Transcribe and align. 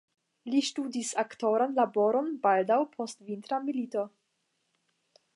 Li 0.51 0.59
ŝtudis 0.67 1.09
aktoran 1.23 1.75
laboron 1.79 2.31
baldaŭ 2.45 2.77
post 2.95 3.21
Vintra 3.27 3.59
milito. 3.67 4.07